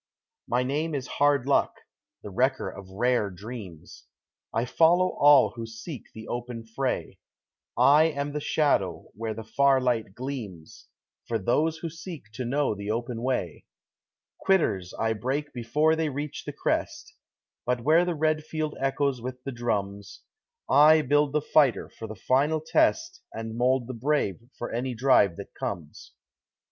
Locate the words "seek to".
11.91-12.45